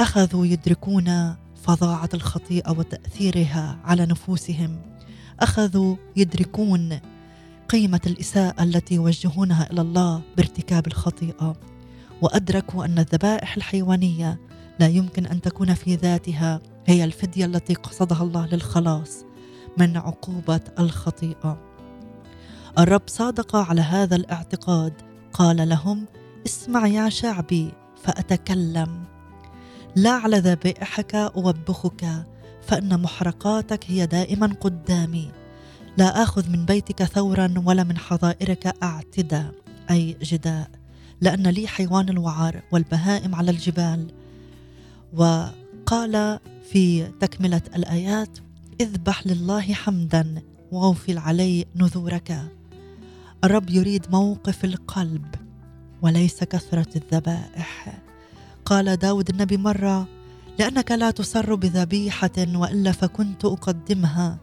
أخذوا 0.00 0.46
يدركون 0.46 1.36
فظاعة 1.62 2.08
الخطيئة 2.14 2.70
وتأثيرها 2.70 3.78
على 3.84 4.06
نفوسهم. 4.06 4.80
أخذوا 5.40 5.96
يدركون 6.16 7.00
قيمة 7.68 8.00
الإساءة 8.06 8.62
التي 8.62 8.94
يوجهونها 8.94 9.70
إلى 9.70 9.80
الله 9.80 10.22
بارتكاب 10.36 10.86
الخطيئة. 10.86 11.56
وأدركوا 12.22 12.84
أن 12.84 12.98
الذبائح 12.98 13.56
الحيوانية 13.56 14.40
لا 14.80 14.88
يمكن 14.88 15.26
أن 15.26 15.40
تكون 15.40 15.74
في 15.74 15.94
ذاتها 15.94 16.60
هي 16.86 17.04
الفدية 17.04 17.44
التي 17.44 17.74
قصدها 17.74 18.22
الله 18.22 18.46
للخلاص 18.46 19.24
من 19.78 19.96
عقوبة 19.96 20.60
الخطيئة. 20.78 21.67
الرب 22.78 23.02
صادق 23.06 23.56
على 23.56 23.80
هذا 23.80 24.16
الاعتقاد. 24.16 24.92
قال 25.32 25.68
لهم 25.68 26.06
اسمع 26.46 26.86
يا 26.86 27.08
شعبي 27.08 27.72
فأتكلم. 28.02 29.04
لا 29.96 30.10
على 30.10 30.38
ذبائحك 30.38 31.14
اوبخك 31.14 32.26
فإن 32.66 33.02
محرقاتك 33.02 33.84
هي 33.90 34.06
دائما 34.06 34.46
قدامي. 34.60 35.30
لا 35.96 36.22
آخذ 36.22 36.50
من 36.50 36.64
بيتك 36.66 37.02
ثورا 37.02 37.54
ولا 37.64 37.84
من 37.84 37.98
حظائرك 37.98 38.74
أعتدى 38.82 39.42
أي 39.90 40.16
جداء 40.22 40.70
لأن 41.20 41.46
لي 41.46 41.66
حيوان 41.66 42.08
الوعر 42.08 42.62
والبهائم 42.72 43.34
على 43.34 43.50
الجبال. 43.50 44.06
وقال 45.12 46.38
في 46.70 47.06
تكملة 47.20 47.62
الآيات 47.76 48.38
اذبح 48.80 49.26
لله 49.26 49.74
حمدا 49.74 50.42
وأوفل 50.72 51.18
علي 51.18 51.66
نذورك. 51.76 52.57
الرب 53.44 53.70
يريد 53.70 54.06
موقف 54.10 54.64
القلب 54.64 55.34
وليس 56.02 56.44
كثرة 56.44 56.86
الذبائح. 56.96 58.02
قال 58.64 58.96
داود 58.96 59.28
النبي 59.28 59.56
مرة 59.56 60.08
لأنك 60.58 60.92
لا 60.92 61.10
تسر 61.10 61.54
بذبيحة 61.54 62.30
وإلا 62.54 62.92
فكنت 62.92 63.44
أقدمها 63.44 64.38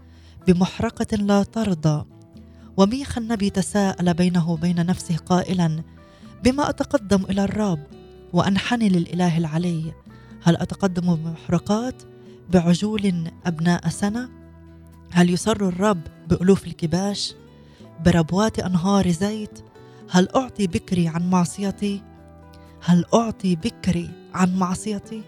بمحرقة 0.47 1.17
لا 1.17 1.43
ترضى. 1.43 2.05
وميخا 2.77 3.21
النبي 3.21 3.49
تساءل 3.49 4.13
بينه 4.13 4.51
وبين 4.51 4.85
نفسه 4.85 5.17
قائلا 5.17 5.83
بما 6.43 6.69
أتقدم 6.69 7.25
إلى 7.29 7.43
الرب 7.43 7.83
وأنحني 8.33 8.89
للإله 8.89 9.37
العلي؟ 9.37 9.93
هل 10.43 10.57
أتقدم 10.57 11.15
بمحرقات 11.15 12.03
بعجول 12.53 13.31
أبناء 13.45 13.89
سنة؟ 13.89 14.29
هل 15.11 15.29
يسر 15.29 15.67
الرب 15.67 16.01
بألوف 16.27 16.67
الكباش؟ 16.67 17.33
بربوات 18.05 18.59
أنهار 18.59 19.11
زيت؟ 19.11 19.59
هل 20.09 20.27
أعطي 20.35 20.67
بكري 20.67 21.07
عن 21.07 21.29
معصيتي؟ 21.29 22.01
هل 22.81 23.05
أعطي 23.13 23.55
بكري 23.55 24.09
عن 24.33 24.55
معصيتي؟ 24.55 25.21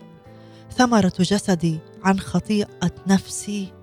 ثمرة 0.78 1.14
جسدي 1.20 1.80
عن 2.04 2.20
خطيئة 2.20 2.92
نفسي. 3.08 3.74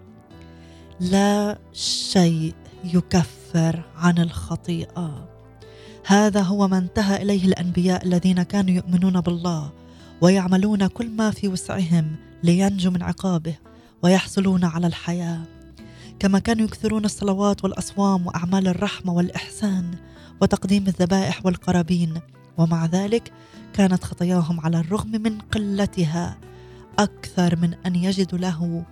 لا 1.01 1.59
شيء 1.73 2.55
يكفر 2.85 3.83
عن 3.97 4.19
الخطيئة. 4.19 5.29
هذا 6.07 6.41
هو 6.43 6.69
ما 6.69 6.79
انتهى 6.79 7.23
إليه 7.23 7.47
الأنبياء 7.47 8.05
الذين 8.05 8.43
كانوا 8.43 8.75
يؤمنون 8.75 9.21
بالله 9.21 9.73
ويعملون 10.21 10.87
كل 10.87 11.11
ما 11.11 11.31
في 11.31 11.49
وسعهم 11.49 12.17
لينجوا 12.43 12.93
من 12.93 13.03
عقابه 13.03 13.55
ويحصلون 14.03 14.65
على 14.65 14.87
الحياة. 14.87 15.54
كما 16.19 16.39
كانوا 16.39 16.65
يكثرون 16.65 17.05
الصلوات 17.05 17.65
والأصوام 17.65 18.27
وأعمال 18.27 18.69
الرحمة 18.69 19.13
والإحسان 19.13 19.95
وتقديم 20.41 20.87
الذبائح 20.87 21.47
والقرابين. 21.47 22.21
ومع 22.59 22.87
ذلك 22.87 23.33
كانت 23.73 24.05
خطاياهم 24.05 24.61
على 24.61 24.81
الرغم 24.81 25.11
من 25.11 25.39
قلتها 25.39 26.39
أكثر 26.99 27.57
من 27.57 27.75
أن 27.87 27.95
يجدوا 27.97 28.39
له 28.39 28.85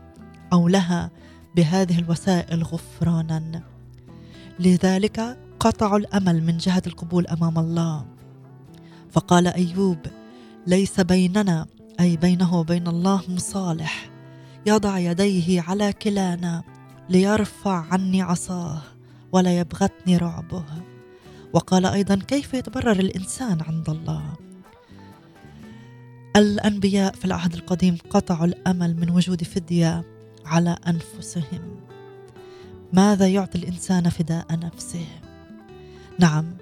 أو 0.53 0.69
لها 0.69 1.11
بهذه 1.57 1.99
الوسائل 1.99 2.63
غفرانا. 2.63 3.63
لذلك 4.61 5.39
قطعوا 5.61 5.99
الأمل 5.99 6.43
من 6.43 6.57
جهة 6.57 6.83
القبول 6.87 7.27
أمام 7.27 7.59
الله. 7.59 8.07
فقال 9.13 9.47
أيوب 9.47 9.99
ليس 10.67 11.01
بيننا 11.01 11.67
أي 12.01 12.17
بينه 12.17 12.55
وبين 12.55 12.89
الله 12.89 13.23
مصالح. 13.29 14.11
يضع 14.67 14.99
يديه 14.99 15.63
على 15.63 15.93
كلانا. 15.93 16.63
ليرفع 17.13 17.85
عني 17.93 18.23
عصاه 18.23 18.83
ولا 19.33 19.59
يبغتني 19.59 20.17
رعبه 20.17 20.65
وقال 21.53 21.87
أيضا 21.87 22.15
كيف 22.15 22.55
يتبرر 22.55 23.01
الإنسان 23.01 23.59
عند 23.61 23.91
الله؟ 23.91 24.35
الأنبياء 26.37 27.15
في 27.15 27.25
العهد 27.25 27.55
القديم 27.55 27.99
قطعوا 28.11 28.45
الأمل 28.45 28.97
من 28.97 29.11
وجود 29.11 29.45
فدية 29.45 30.05
على 30.45 30.77
أنفسهم. 30.87 31.81
ماذا 32.93 33.29
يعطي 33.29 33.59
الإنسان 33.59 34.09
فداء 34.09 34.47
نفسه؟ 34.59 35.07
نعم 36.19 36.57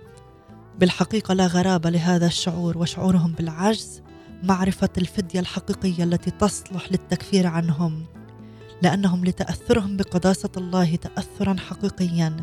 بالحقيقة 0.79 1.35
لا 1.35 1.47
غرابة 1.47 1.91
لهذا 1.91 2.27
الشعور 2.27 2.79
وشعورهم 2.79 3.33
بالعجز 3.33 4.03
معرفة 4.43 4.91
الفدية 4.99 5.41
الحقيقية 5.41 6.05
التي 6.05 6.31
تصلح 6.31 6.93
للتكفير 6.93 7.47
عنهم. 7.47 8.07
لأنهم 8.83 9.25
لتأثرهم 9.25 9.97
بقداسه 9.97 10.51
الله 10.57 10.97
تاثرا 10.97 11.57
حقيقيا. 11.59 12.37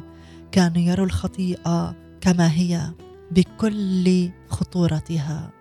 كانوا 0.52 0.82
يروا 0.82 1.06
الخطيئة 1.06 1.95
كما 2.21 2.52
هي 2.52 2.91
بكل 3.32 4.30
خطورتها. 4.50 5.52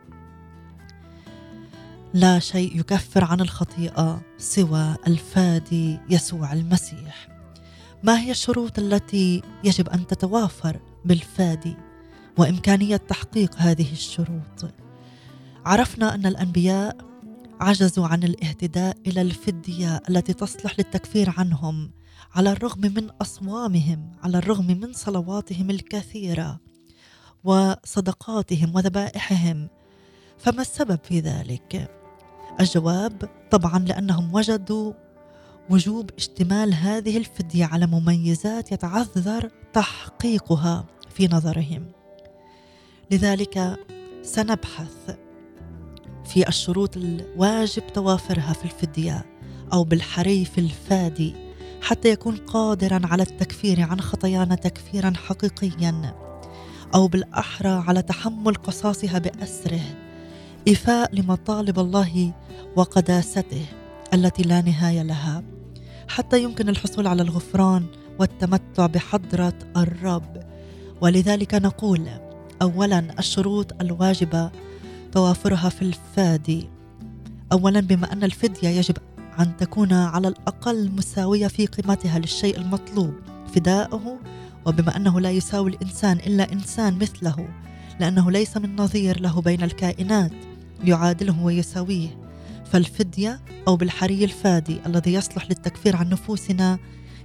لا 2.15 2.39
شيء 2.39 2.81
يكفر 2.81 3.25
عن 3.25 3.41
الخطيئة 3.41 4.23
سوى 4.39 4.97
الفادي 5.07 5.99
يسوع 6.11 6.53
المسيح. 6.53 7.29
ما 8.03 8.21
هي 8.21 8.31
الشروط 8.31 8.79
التي 8.79 9.43
يجب 9.65 9.89
أن 9.89 10.07
تتوافر 10.07 10.81
بالفادي 11.05 11.77
وإمكانية 12.39 12.97
تحقيق 12.97 13.55
هذه 13.59 13.93
الشروط؟ 13.93 14.75
عرفنا 15.67 16.15
أن 16.15 16.27
الأنبياء 16.27 16.97
عجزوا 17.61 18.07
عن 18.07 18.23
الاهتداء 18.25 18.97
إلى 19.07 19.23
الفدية 19.23 20.03
التي 20.09 20.33
تصلح 20.33 20.79
للتكفير 20.79 21.35
عنهم 21.39 21.91
على 22.35 22.53
الرغم 22.53 22.81
من 22.81 23.11
أصوامهم 23.23 24.13
على 24.23 24.39
الرغم 24.39 24.67
من 24.67 24.93
صلواتهم 24.93 25.71
الكثيرة 25.71 26.61
وصدقاتهم 27.45 28.75
وذبائحهم. 28.75 29.69
فما 30.39 30.63
السبب 30.63 30.99
في 31.03 31.21
ذلك؟ 31.21 31.91
الجواب 32.61 33.29
طبعا 33.51 33.79
لأنهم 33.79 34.35
وجدوا 34.35 34.93
وجوب 35.71 36.11
اشتمال 36.19 36.75
هذه 36.75 37.17
الفدية 37.17 37.65
على 37.65 37.87
مميزات 37.87 38.73
يتعذر 38.73 39.51
تحقيقها 39.73 40.85
في 41.11 41.29
نظرهم. 41.29 41.93
لذلك 43.11 43.77
سنبحث 44.23 45.17
في 46.29 46.49
الشروط 46.49 46.97
الواجب 46.97 47.83
توافرها 47.95 48.53
في 48.53 48.65
الفدية 48.65 49.27
أو 49.73 49.85
بالحري 49.85 50.45
في 50.45 50.59
الفادي 50.59 51.35
حتى 51.83 52.09
يكون 52.09 52.37
قادرا 52.37 53.01
على 53.05 53.23
التكفير 53.23 53.81
عن 53.81 54.01
خطايانا 54.01 54.55
تكفيرا 54.55 55.13
حقيقيا 55.17 56.15
أو 56.95 57.07
بالأحرى 57.07 57.69
على 57.69 58.03
تحمل 58.03 58.55
قصاصها 58.55 59.19
بأسره 59.19 59.81
إيفاء 60.69 61.15
لمطالب 61.15 61.79
الله 61.79 62.33
وقداسته 62.77 63.67
التي 64.15 64.43
لا 64.43 64.61
نهاية 64.61 65.03
لها 65.03 65.43
حتى 66.09 66.43
يمكن 66.43 66.69
الحصول 66.69 67.07
على 67.07 67.23
الغفران 67.23 67.87
والتمتع 68.19 68.87
بحضرة 68.87 69.59
الرب. 69.77 70.47
ولذلك 71.01 71.55
نقول 71.55 72.09
أولا 72.63 73.05
الشروط 73.19 73.81
الواجبة 73.81 74.51
توافرها 75.17 75.69
في 75.69 75.83
الفادي. 75.83 76.69
اولا 77.53 77.81
بما 77.81 78.13
أن 78.13 78.25
الفدية 78.25 78.69
يجب 78.69 78.97
أن 79.41 79.57
تكون 79.57 79.93
على 79.93 80.29
الأقل 80.29 80.91
مساوية 80.91 81.47
في 81.47 81.67
قيمتها 81.67 82.19
للشيء 82.19 82.57
المطلوب 82.59 83.15
فداؤه 83.55 84.19
وبما 84.67 84.97
أنه 84.97 85.21
لا 85.21 85.31
يساوي 85.31 85.71
الإنسان 85.71 86.17
إلا 86.17 86.53
إنسان 86.53 86.99
مثله 86.99 87.49
لأنه 88.01 88.31
ليس 88.31 88.57
من 88.57 88.77
نظير 88.77 89.21
له 89.21 89.41
بين 89.41 89.63
الكائنات 89.63 90.33
يعادله 90.85 91.45
ويساويه. 91.45 92.09
فالفدية 92.73 93.41
أو 93.69 93.77
بالحري 93.77 94.25
الفادي 94.25 94.81
الذي 94.87 95.13
يصلح 95.13 95.49
للتكفير 95.49 95.97
عن 95.97 96.09
نفوسنا 96.09 96.79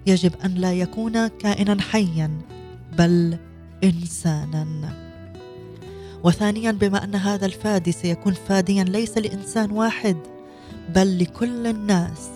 يجب 0.07 0.31
أن 0.45 0.53
لا 0.53 0.73
يكون 0.73 1.27
كائنا 1.27 1.81
حيا 1.81 2.41
بل 2.97 3.37
انسانا. 3.83 5.10
وثانيا 6.23 6.71
بما 6.71 7.03
أن 7.03 7.15
هذا 7.15 7.45
الفادي 7.45 7.91
سيكون 7.91 8.33
فاديا 8.33 8.83
ليس 8.83 9.17
لإنسان 9.17 9.71
واحد 9.71 10.17
بل 10.95 11.19
لكل 11.19 11.67
الناس. 11.67 12.29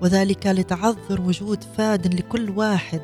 وذلك 0.00 0.46
لتعذر 0.46 1.20
وجود 1.20 1.64
فاد 1.76 2.14
لكل 2.14 2.50
واحد 2.50 3.00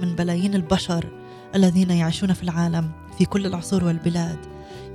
من 0.00 0.16
بلايين 0.16 0.54
البشر 0.54 1.06
الذين 1.54 1.90
يعيشون 1.90 2.32
في 2.32 2.42
العالم 2.42 2.90
في 3.18 3.24
كل 3.24 3.46
العصور 3.46 3.84
والبلاد. 3.84 4.38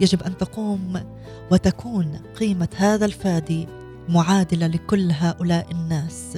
يجب 0.02 0.24
أن 0.24 0.38
تقوم 0.38 1.04
وتكون 1.52 2.20
قيمة 2.40 2.68
هذا 2.76 3.06
الفادي 3.06 3.68
معادلة 4.10 4.68
لكل 4.68 5.12
هؤلاء 5.12 5.72
الناس. 5.72 6.38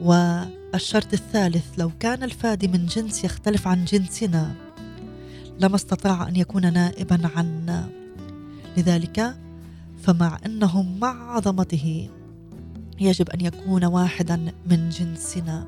والشرط 0.00 1.12
الثالث 1.12 1.64
لو 1.78 1.90
كان 2.00 2.22
الفادي 2.22 2.68
من 2.68 2.86
جنس 2.86 3.24
يختلف 3.24 3.68
عن 3.68 3.84
جنسنا 3.84 4.54
لما 5.60 5.76
استطاع 5.76 6.28
أن 6.28 6.36
يكون 6.36 6.72
نائبا 6.72 7.30
عنا 7.36 7.88
لذلك 8.76 9.36
فمع 10.02 10.38
انه 10.46 10.82
مع 10.82 11.32
عظمته 11.32 12.08
يجب 13.00 13.30
أن 13.30 13.40
يكون 13.40 13.84
واحدا 13.84 14.52
من 14.66 14.88
جنسنا. 14.88 15.66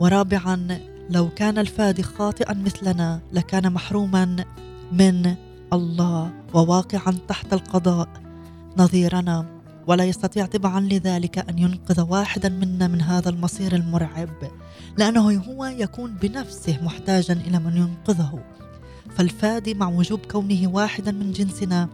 ورابعا 0.00 0.80
لو 1.10 1.28
كان 1.28 1.58
الفادي 1.58 2.02
خاطئا 2.02 2.54
مثلنا 2.54 3.20
لكان 3.32 3.72
محروما 3.72 4.44
من 4.92 5.34
الله 5.72 6.30
وواقعا 6.54 7.14
تحت 7.28 7.52
القضاء 7.52 8.08
نظيرنا. 8.76 9.46
ولا 9.86 10.04
يستطيع 10.04 10.46
طبعا 10.46 10.80
لذلك 10.80 11.38
أن 11.38 11.58
ينقذ 11.58 12.00
واحدا 12.00 12.48
منا 12.48 12.88
من 12.88 13.00
هذا 13.00 13.28
المصير 13.28 13.74
المرعب 13.74 14.28
لأنه 14.98 15.40
هو 15.40 15.64
يكون 15.64 16.14
بنفسه 16.14 16.78
محتاجا 16.82 17.34
إلى 17.34 17.58
من 17.58 17.76
ينقذه. 17.76 18.44
فالفادي 19.16 19.74
مع 19.74 19.88
وجوب 19.88 20.20
كونه 20.30 20.68
واحدا 20.68 21.12
من 21.12 21.32
جنسنا. 21.32 21.88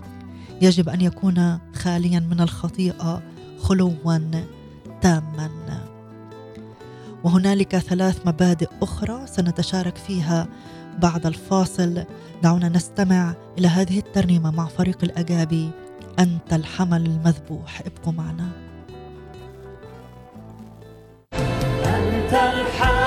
يجب 0.62 0.88
أن 0.88 1.00
يكون 1.00 1.58
خاليا 1.74 2.20
من 2.20 2.40
الخطيئة 2.40 3.22
خلوا 3.58 4.18
تاما. 5.00 5.50
وهنالك 7.24 7.76
ثلاث 7.76 8.26
مبادئ 8.26 8.68
أخرى 8.82 9.26
سنتشارك 9.26 9.96
فيها. 9.96 10.48
بعد 11.02 11.26
الفاصل 11.26 12.04
دعونا 12.42 12.68
نستمع 12.68 13.34
إلى 13.58 13.68
هذه 13.68 13.98
الترنيمة 13.98 14.50
مع 14.50 14.66
فريق 14.66 14.98
الأجابي. 15.02 15.70
أنت 16.18 16.52
الحمل 16.52 17.06
المذبوح. 17.06 17.82
ابقوا 17.86 18.12
معنا. 18.12 18.48
أنت 21.84 22.32
الحمل 22.32 23.03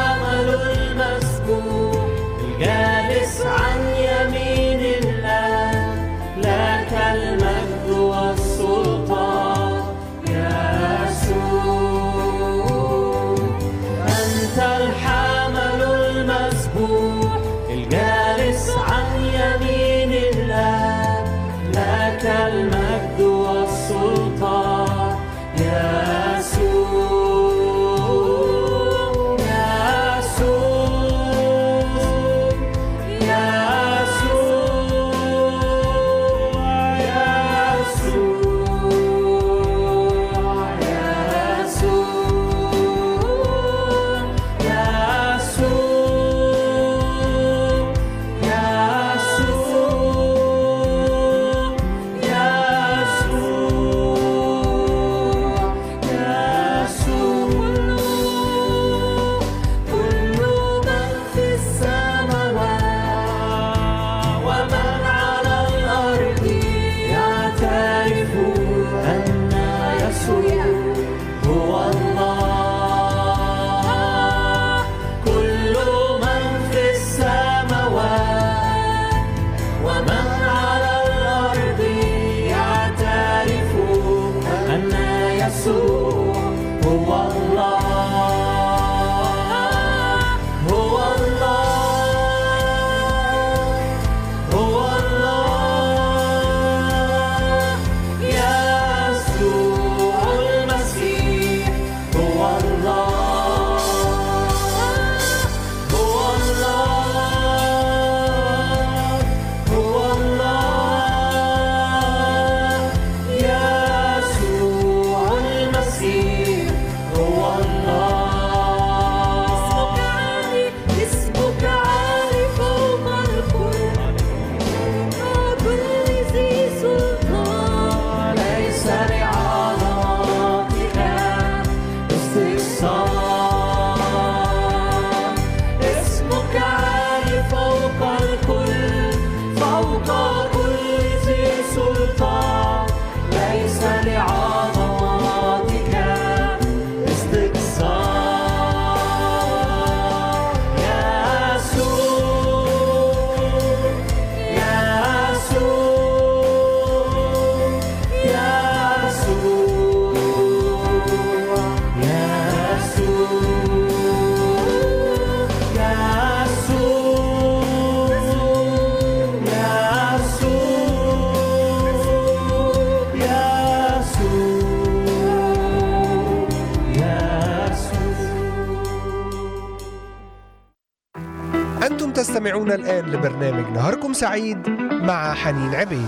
تستمعون 182.18 182.72
الآن 182.72 183.06
لبرنامج 183.06 183.72
نهاركم 183.74 184.14
سعيد 184.14 184.70
مع 184.92 185.34
حنين 185.34 185.76
عبيد. 185.76 186.08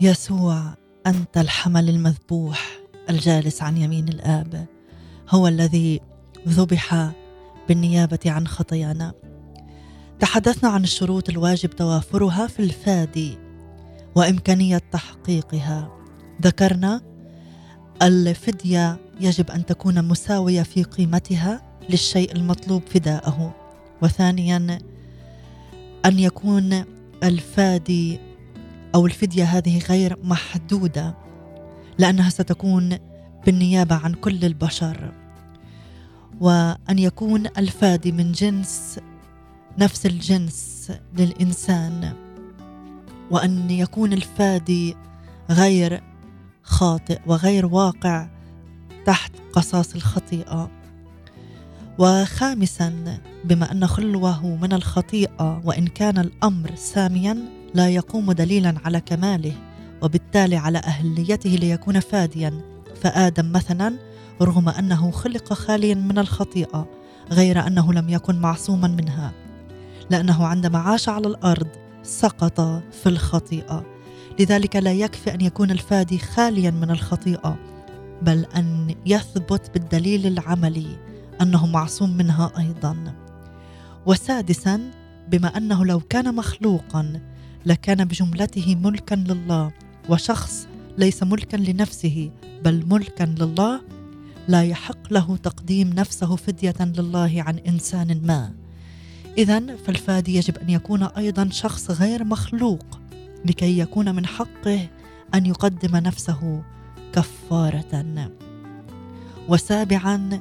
يسوع 0.00 0.62
أنت 1.06 1.36
الحمل 1.36 1.88
المذبوح 1.88 2.78
الجالس 3.10 3.62
عن 3.62 3.76
يمين 3.76 4.08
الآب 4.08 4.66
هو 5.30 5.48
الذي 5.48 6.00
ذبح 6.48 7.10
بالنيابة 7.68 8.20
عن 8.26 8.46
خطايانا. 8.46 9.12
تحدثنا 10.24 10.70
عن 10.70 10.84
الشروط 10.84 11.28
الواجب 11.28 11.70
توافرها 11.70 12.46
في 12.46 12.60
الفادي 12.60 13.38
وإمكانية 14.14 14.78
تحقيقها. 14.92 15.90
ذكرنا 16.42 17.00
الفدية 18.02 18.96
يجب 19.20 19.50
أن 19.50 19.66
تكون 19.66 20.04
مساوية 20.04 20.62
في 20.62 20.82
قيمتها 20.82 21.62
للشيء 21.90 22.32
المطلوب 22.32 22.82
فداءه. 22.86 23.54
وثانيا 24.02 24.78
أن 26.06 26.18
يكون 26.18 26.84
الفادي 27.22 28.20
أو 28.94 29.06
الفدية 29.06 29.44
هذه 29.44 29.78
غير 29.78 30.18
محدودة 30.22 31.14
لأنها 31.98 32.30
ستكون 32.30 32.98
بالنيابة 33.46 33.94
عن 33.94 34.14
كل 34.14 34.44
البشر. 34.44 35.12
وأن 36.40 36.98
يكون 36.98 37.46
الفادي 37.46 38.12
من 38.12 38.32
جنس 38.32 38.98
نفس 39.78 40.06
الجنس 40.06 40.92
للإنسان 41.18 42.12
وأن 43.30 43.70
يكون 43.70 44.12
الفادي 44.12 44.96
غير 45.50 46.02
خاطئ 46.62 47.18
وغير 47.26 47.66
واقع 47.66 48.28
تحت 49.06 49.32
قصاص 49.52 49.94
الخطيئة. 49.94 50.70
وخامسا 51.98 53.18
بما 53.44 53.72
أن 53.72 53.86
خلوه 53.86 54.46
من 54.46 54.72
الخطيئة 54.72 55.62
وإن 55.64 55.86
كان 55.86 56.18
الأمر 56.18 56.74
ساميا 56.74 57.38
لا 57.74 57.88
يقوم 57.88 58.32
دليلا 58.32 58.74
على 58.84 59.00
كماله 59.00 59.52
وبالتالي 60.02 60.56
على 60.56 60.78
أهليته 60.78 61.50
ليكون 61.50 62.00
فاديا. 62.00 62.60
فآدم 63.02 63.52
مثلا 63.52 63.98
رغم 64.42 64.68
أنه 64.68 65.10
خلق 65.10 65.52
خاليا 65.52 65.94
من 65.94 66.18
الخطيئة 66.18 66.86
غير 67.30 67.66
أنه 67.66 67.92
لم 67.92 68.08
يكن 68.08 68.40
معصوما 68.40 68.88
منها. 68.88 69.32
لأنه 70.10 70.46
عندما 70.46 70.78
عاش 70.78 71.08
على 71.08 71.26
الأرض 71.26 71.68
سقط 72.02 72.60
في 72.92 73.06
الخطيئة. 73.06 73.84
لذلك 74.40 74.76
لا 74.76 74.92
يكفي 74.92 75.34
أن 75.34 75.40
يكون 75.40 75.70
الفادي 75.70 76.18
خاليا 76.18 76.70
من 76.70 76.90
الخطيئة 76.90 77.56
بل 78.22 78.46
أن 78.56 78.94
يثبت 79.06 79.70
بالدليل 79.74 80.26
العملي 80.26 80.96
أنه 81.42 81.66
معصوم 81.66 82.16
منها 82.16 82.52
أيضا. 82.58 83.14
وسادسا 84.06 84.90
بما 85.28 85.56
أنه 85.56 85.84
لو 85.84 86.00
كان 86.00 86.34
مخلوقا 86.34 87.20
لكان 87.66 88.04
بجملته 88.04 88.74
ملكا 88.74 89.14
لله 89.14 89.72
وشخص 90.08 90.68
ليس 90.98 91.22
ملكا 91.22 91.56
لنفسه 91.56 92.30
بل 92.64 92.84
ملكا 92.86 93.24
لله 93.24 93.80
لا 94.48 94.64
يحق 94.64 95.12
له 95.12 95.36
تقديم 95.36 95.90
نفسه 95.90 96.36
فدية 96.36 96.74
لله 96.80 97.44
عن 97.46 97.58
إنسان 97.58 98.20
ما. 98.26 98.63
اذا 99.38 99.76
فالفادي 99.76 100.36
يجب 100.36 100.58
أن 100.58 100.70
يكون 100.70 101.02
أيضا 101.02 101.48
شخص 101.52 101.90
غير 101.90 102.24
مخلوق 102.24 103.00
لكي 103.44 103.78
يكون 103.78 104.14
من 104.14 104.26
حقه 104.26 104.88
أن 105.34 105.46
يقدم 105.46 105.96
نفسه 105.96 106.62
كفارة. 107.12 108.30
وسابعا 109.48 110.40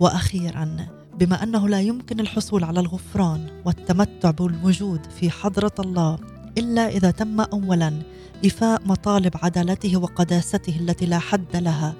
وأخيرا 0.00 0.76
بما 1.18 1.42
أنه 1.42 1.68
لا 1.68 1.80
يمكن 1.80 2.20
الحصول 2.20 2.64
على 2.64 2.80
الغفران 2.80 3.46
والتمتع 3.64 4.30
بالوجود 4.30 5.00
في 5.20 5.30
حضرة 5.30 5.74
الله 5.78 6.18
إلا 6.58 6.88
إذا 6.88 7.10
تم 7.10 7.40
اولا 7.40 8.02
ايفاء 8.44 8.82
مطالب 8.86 9.32
عدالته 9.42 9.96
وقداسته 9.96 10.76
التي 10.80 11.06
لا 11.06 11.18
حد 11.18 11.56
لها 11.56 11.94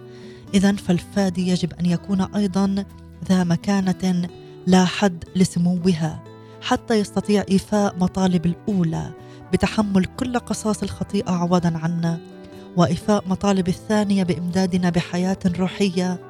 اذا 0.54 0.72
فالفادي 0.72 1.48
يجب 1.48 1.72
أن 1.72 1.86
يكون 1.86 2.20
أيضا 2.20 2.84
ذا 3.28 3.44
مكانة 3.44 4.28
لا 4.66 4.84
حد 4.84 5.24
لسموها 5.36 6.22
حتى 6.62 6.94
يستطيع 6.94 7.44
إيفاء 7.50 7.96
مطالب 7.96 8.46
الأولى 8.46 9.10
بتحمل 9.52 10.04
كل 10.04 10.38
قصاص 10.38 10.82
الخطيئة 10.82 11.30
عوضا 11.30 11.72
عنا 11.82 12.20
وإيفاء 12.76 13.24
مطالب 13.28 13.68
الثانية 13.68 14.22
بإمدادنا 14.22 14.90
بحياة 14.90 15.38
روحية 15.58 16.20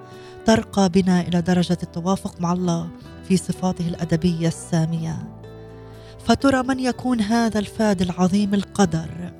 ترقى 0.46 0.88
بنا 0.88 1.20
إلى 1.20 1.40
درجة 1.40 1.78
التوافق 1.82 2.40
مع 2.40 2.52
الله 2.52 2.88
في 3.28 3.36
صفاته 3.36 3.88
الأدبية 3.88 4.48
السامية. 4.48 5.16
فترى 6.24 6.62
من 6.62 6.80
يكون 6.80 7.20
هذا 7.20 7.58
الفاد 7.58 8.02
العظيم 8.02 8.54
القدر 8.54 9.32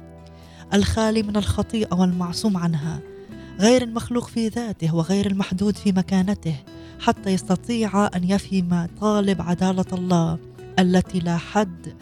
الخالي 0.75 1.23
من 1.23 1.37
الخطيئة 1.37 1.95
والمعصوم 1.95 2.57
عنها 2.57 3.01
غير 3.61 3.83
المخلوق 3.83 4.29
في 4.29 4.49
ذاته 4.49 4.95
وغير 4.95 5.27
المحدود 5.27 5.77
في 5.77 5.93
مكانته 5.93 6.57
حتى 7.03 7.31
يستطيع 7.31 8.07
أن 8.17 8.25
يفي 8.25 8.63
مطالب 8.63 9.43
عدالة 9.43 9.85
الله 9.93 10.39
التي 10.79 11.19
لا 11.19 11.37
حد 11.37 11.95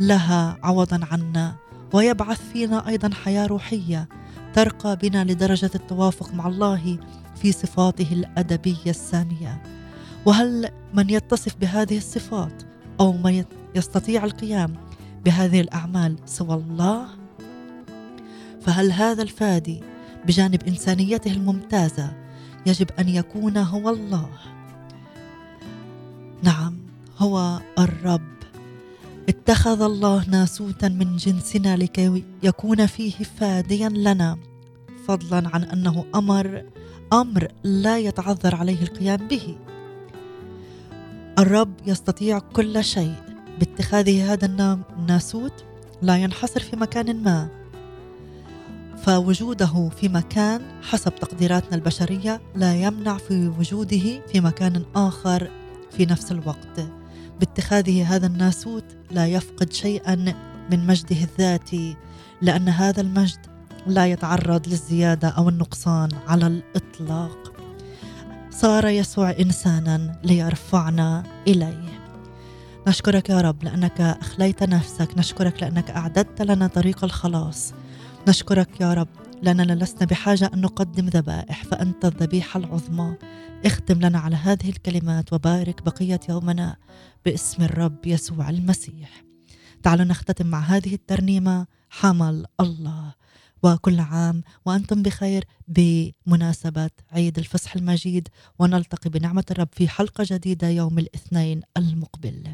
لها 0.00 0.58
عوضا 0.62 1.00
عنا. 1.10 1.54
ويبعث 1.92 2.40
فينا 2.52 2.88
أيضا 2.88 3.10
حياة 3.14 3.46
روحية 3.46 4.08
ترقى 4.54 4.96
بنا 4.96 5.24
لدرجة 5.24 5.70
التوافق 5.74 6.34
مع 6.34 6.48
الله 6.48 6.98
في 7.36 7.52
صفاته 7.52 8.12
الأدبية 8.12 8.86
السامية. 8.86 9.62
وهل 10.26 10.68
من 10.94 11.10
يتصف 11.10 11.56
بهذه 11.56 11.96
الصفات 11.96 12.62
أو 13.00 13.12
من 13.12 13.44
يستطيع 13.74 14.24
القيام 14.24 14.74
بهذه 15.24 15.60
الأعمال 15.60 16.16
سوى 16.26 16.54
الله؟ 16.54 17.06
فهل 18.60 18.92
هذا 18.92 19.22
الفادي 19.22 19.80
بجانب 20.26 20.62
إنسانيته 20.68 21.32
الممتازة 21.32 22.19
يجب 22.66 22.90
أن 22.98 23.08
يكون 23.08 23.56
هو 23.56 23.90
الله. 23.90 24.28
نعم 26.42 26.76
هو 27.18 27.60
الرب. 27.78 28.30
اتخذ 29.28 29.82
الله 29.82 30.28
ناسوتا 30.28 30.88
من 30.88 31.16
جنسنا 31.16 31.76
لكي 31.76 32.24
يكون 32.42 32.86
فيه 32.86 33.24
فاديا 33.24 33.88
لنا. 33.88 34.38
فضلا 35.06 35.48
عن 35.54 35.62
أنه 35.62 36.04
أمر 36.14 36.64
أمر 37.12 37.48
لا 37.62 37.98
يتعذر 37.98 38.54
عليه 38.54 38.82
القيام 38.82 39.28
به. 39.28 39.56
الرب 41.38 41.72
يستطيع 41.86 42.38
كل 42.38 42.84
شيء. 42.84 43.14
باتخاذه 43.58 44.32
هذا 44.32 44.46
الناسوت 44.98 45.64
لا 46.02 46.16
ينحصر 46.16 46.60
في 46.60 46.76
مكان 46.76 47.22
ما. 47.22 47.59
فوجوده 49.04 49.88
في 49.88 50.08
مكان 50.08 50.62
حسب 50.82 51.14
تقديراتنا 51.14 51.74
البشرية 51.74 52.40
لا 52.54 52.74
يمنع 52.74 53.18
في 53.18 53.48
وجوده 53.58 54.26
في 54.32 54.40
مكان 54.40 54.82
آخر 54.96 55.50
في 55.90 56.06
نفس 56.06 56.32
الوقت. 56.32 56.80
باتخاذه 57.40 58.16
هذا 58.16 58.26
الناسوت 58.26 58.84
لا 59.10 59.26
يفقد 59.26 59.72
شيئا 59.72 60.14
من 60.70 60.86
مجده 60.86 61.16
الذاتي 61.16 61.96
لأن 62.42 62.68
هذا 62.68 63.00
المجد 63.00 63.38
لا 63.86 64.06
يتعرض 64.06 64.68
للزيادة 64.68 65.28
أو 65.28 65.48
النقصان 65.48 66.08
على 66.26 66.46
الإطلاق. 66.46 67.52
صار 68.50 68.88
يسوع 68.88 69.30
انسانا 69.30 70.20
ليرفعنا 70.24 71.22
إليه. 71.48 72.00
نشكرك 72.88 73.30
يا 73.30 73.40
رب 73.40 73.64
لأنك 73.64 74.00
أخليت 74.00 74.62
نفسك 74.62 75.08
نشكرك 75.18 75.62
لأنك 75.62 75.90
أعددت 75.90 76.42
لنا 76.42 76.66
طريق 76.66 77.04
الخلاص. 77.04 77.74
نشكرك 78.28 78.80
يا 78.80 78.94
رب. 78.94 79.08
لاننا 79.42 79.72
لسنا 79.72 80.04
بحاجة 80.04 80.50
أن 80.54 80.60
نقدم 80.60 81.06
ذبائح 81.06 81.64
فأنت 81.64 82.04
الذبيحه 82.04 82.60
العظمى. 82.60 83.16
اختم 83.64 84.00
لنا 84.00 84.18
على 84.18 84.36
هذه 84.36 84.68
الكلمات 84.68 85.32
وبارك 85.32 85.82
بقية 85.82 86.20
يومنا 86.28 86.76
باسم 87.24 87.62
الرب 87.62 88.06
يسوع 88.06 88.50
المسيح. 88.50 89.24
تعالوا 89.82 90.04
نختتم 90.04 90.46
مع 90.46 90.60
هذه 90.60 90.94
الترنيمة. 90.94 91.66
حمل 91.90 92.46
الله. 92.60 93.14
وكل 93.62 94.00
عام 94.00 94.42
وأنتم 94.66 95.02
بخير 95.02 95.44
بمناسبة 95.68 96.90
عيد 97.12 97.38
الفصح 97.38 97.76
المجيد. 97.76 98.28
ونلتقي 98.58 99.10
بنعمة 99.10 99.44
الرب 99.50 99.68
في 99.72 99.88
حلقة 99.88 100.24
جديدة 100.30 100.68
يوم 100.68 100.98
الاثنين 100.98 101.62
المقبل. 101.76 102.48